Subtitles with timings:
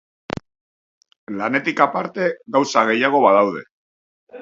[1.43, 3.67] Lanetik aparte gauza gehiago badaude.